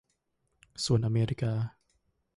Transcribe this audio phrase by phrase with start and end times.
[0.85, 1.53] ส่วนอเมริกา